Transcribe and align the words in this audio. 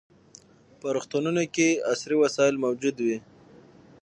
په 0.79 0.87
روغتونونو 0.95 1.41
کې 1.55 1.67
عصري 1.91 2.15
وسایل 2.23 2.55
موجود 2.65 2.95
وي. 3.05 3.17